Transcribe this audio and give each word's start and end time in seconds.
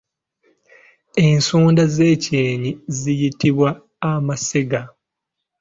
Ensonda 1.27 1.83
z’ekyenyi 1.93 2.71
ziyitibwa 2.97 3.69
amasega. 4.11 4.81